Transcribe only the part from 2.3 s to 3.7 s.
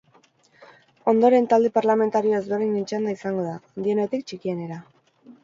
ezberdinen txanda izango da,